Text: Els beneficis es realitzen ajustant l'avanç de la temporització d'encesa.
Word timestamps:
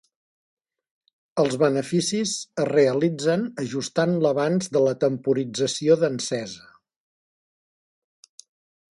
Els 1.41 1.57
beneficis 1.63 2.31
es 2.63 2.67
realitzen 2.69 3.43
ajustant 3.63 4.15
l'avanç 4.23 4.69
de 4.77 4.81
la 4.85 4.93
temporització 5.03 5.99
d'encesa. 6.05 6.67